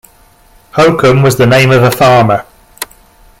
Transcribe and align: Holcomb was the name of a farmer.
Holcomb 0.71 1.21
was 1.21 1.37
the 1.37 1.45
name 1.45 1.69
of 1.69 1.83
a 1.83 1.91
farmer. 1.91 2.43